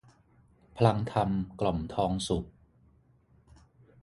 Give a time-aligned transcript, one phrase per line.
[0.77, 1.29] พลังธรรม
[1.59, 2.47] กล่อมทองสุข